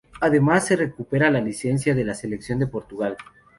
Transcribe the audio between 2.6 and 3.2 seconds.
Portugal.